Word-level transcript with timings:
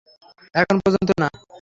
এখনো 0.55 0.79
পর্যন্ত 0.85 1.09
না। 1.21 1.27